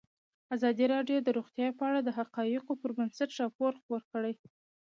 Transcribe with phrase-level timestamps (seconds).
[0.55, 4.33] ازادي راډیو د روغتیا په اړه د حقایقو پر بنسټ راپور خپور کړی.